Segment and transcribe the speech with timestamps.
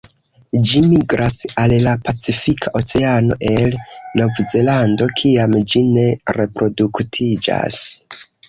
[0.69, 3.77] Ĝi migras al la Pacifika Oceano el
[4.23, 6.09] Novzelando kiam ĝi ne
[6.43, 7.83] reproduktiĝas.